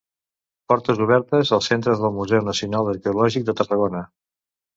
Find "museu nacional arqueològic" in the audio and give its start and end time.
2.15-3.47